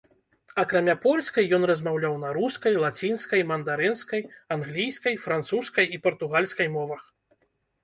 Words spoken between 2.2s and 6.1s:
на рускай, лацінскай, мандарынскай, англійскай, французскай і